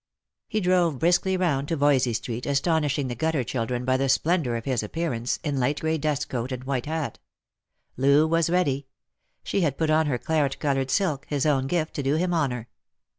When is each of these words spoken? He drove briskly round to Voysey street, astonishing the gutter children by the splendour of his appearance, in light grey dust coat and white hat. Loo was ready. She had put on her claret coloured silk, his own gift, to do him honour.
He 0.47 0.61
drove 0.61 0.97
briskly 0.97 1.37
round 1.37 1.67
to 1.67 1.77
Voysey 1.77 2.13
street, 2.13 2.47
astonishing 2.47 3.07
the 3.07 3.13
gutter 3.13 3.43
children 3.43 3.85
by 3.85 3.97
the 3.97 4.09
splendour 4.09 4.55
of 4.55 4.65
his 4.65 4.81
appearance, 4.81 5.37
in 5.43 5.59
light 5.59 5.79
grey 5.81 5.99
dust 5.99 6.27
coat 6.27 6.51
and 6.51 6.63
white 6.63 6.87
hat. 6.87 7.19
Loo 7.97 8.25
was 8.27 8.49
ready. 8.49 8.87
She 9.43 9.61
had 9.61 9.77
put 9.77 9.91
on 9.91 10.07
her 10.07 10.17
claret 10.17 10.57
coloured 10.57 10.89
silk, 10.89 11.27
his 11.29 11.45
own 11.45 11.67
gift, 11.67 11.93
to 11.93 12.01
do 12.01 12.15
him 12.15 12.33
honour. 12.33 12.67